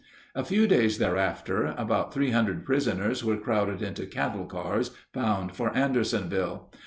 [0.33, 5.71] A few days thereafter about three hundred prisoners were crowded into cattle cars bound for
[5.77, 6.71] Andersonville.